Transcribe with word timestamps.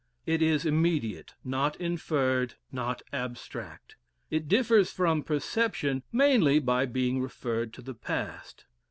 It 0.25 0.41
is 0.41 0.65
immediate, 0.65 1.35
not 1.43 1.75
inferred, 1.79 2.55
not 2.71 3.03
abstract; 3.13 3.97
it 4.31 4.47
differs 4.47 4.91
from 4.91 5.21
perception 5.21 6.01
mainly 6.11 6.57
by 6.57 6.87
being 6.87 7.21
referred 7.21 7.71
to 7.73 7.83
the 7.83 7.93
past. 7.93 8.65